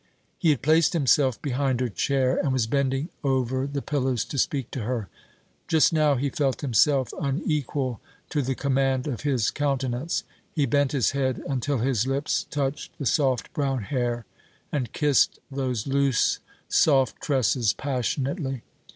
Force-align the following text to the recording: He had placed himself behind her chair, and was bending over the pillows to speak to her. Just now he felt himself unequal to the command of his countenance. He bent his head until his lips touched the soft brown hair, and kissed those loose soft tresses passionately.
He 0.39 0.49
had 0.49 0.63
placed 0.63 0.93
himself 0.93 1.39
behind 1.43 1.79
her 1.79 1.87
chair, 1.87 2.35
and 2.35 2.51
was 2.51 2.65
bending 2.65 3.09
over 3.23 3.67
the 3.67 3.83
pillows 3.83 4.25
to 4.25 4.39
speak 4.39 4.71
to 4.71 4.79
her. 4.81 5.09
Just 5.67 5.93
now 5.93 6.15
he 6.15 6.31
felt 6.31 6.61
himself 6.61 7.13
unequal 7.21 8.01
to 8.31 8.41
the 8.41 8.55
command 8.55 9.05
of 9.05 9.21
his 9.21 9.51
countenance. 9.51 10.23
He 10.55 10.65
bent 10.65 10.91
his 10.91 11.11
head 11.11 11.43
until 11.47 11.77
his 11.77 12.07
lips 12.07 12.47
touched 12.49 12.97
the 12.97 13.05
soft 13.05 13.53
brown 13.53 13.83
hair, 13.83 14.25
and 14.71 14.91
kissed 14.91 15.37
those 15.51 15.85
loose 15.85 16.39
soft 16.67 17.21
tresses 17.21 17.71
passionately. 17.73 18.63